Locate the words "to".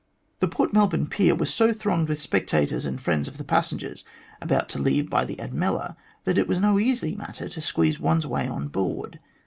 4.69-4.79, 7.47-7.61